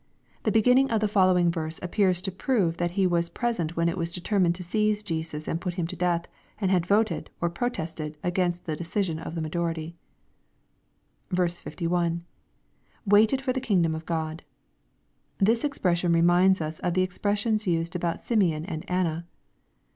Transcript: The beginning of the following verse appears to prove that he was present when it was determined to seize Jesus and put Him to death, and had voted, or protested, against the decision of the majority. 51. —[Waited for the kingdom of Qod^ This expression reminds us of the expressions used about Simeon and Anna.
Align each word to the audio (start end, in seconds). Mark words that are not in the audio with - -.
The 0.41 0.51
beginning 0.51 0.89
of 0.89 0.99
the 0.99 1.07
following 1.07 1.51
verse 1.51 1.79
appears 1.83 2.23
to 2.23 2.31
prove 2.31 2.77
that 2.77 2.89
he 2.97 3.05
was 3.05 3.29
present 3.29 3.77
when 3.77 3.87
it 3.87 3.99
was 3.99 4.09
determined 4.11 4.55
to 4.55 4.63
seize 4.63 5.03
Jesus 5.03 5.47
and 5.47 5.61
put 5.61 5.75
Him 5.75 5.85
to 5.85 5.95
death, 5.95 6.25
and 6.59 6.71
had 6.71 6.87
voted, 6.87 7.29
or 7.39 7.51
protested, 7.51 8.17
against 8.23 8.65
the 8.65 8.75
decision 8.75 9.19
of 9.19 9.35
the 9.35 9.41
majority. 9.43 9.95
51. 11.29 12.23
—[Waited 13.05 13.41
for 13.43 13.53
the 13.53 13.61
kingdom 13.61 13.93
of 13.93 14.07
Qod^ 14.07 14.39
This 15.37 15.63
expression 15.63 16.13
reminds 16.13 16.61
us 16.61 16.79
of 16.79 16.95
the 16.95 17.03
expressions 17.03 17.67
used 17.67 17.95
about 17.95 18.21
Simeon 18.23 18.65
and 18.65 18.83
Anna. 18.89 19.27